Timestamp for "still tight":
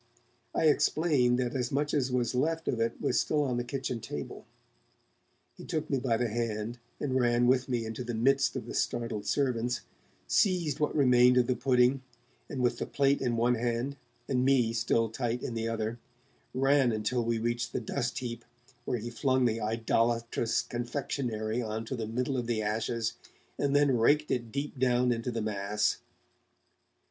14.73-15.43